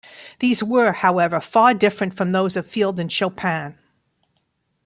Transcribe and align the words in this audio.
These 0.39 0.63
were, 0.63 0.93
however, 0.93 1.39
far 1.39 1.75
different 1.75 2.15
from 2.17 2.31
those 2.31 2.57
of 2.57 2.65
Field 2.65 2.99
and 2.99 3.11
Chopin. 3.11 3.77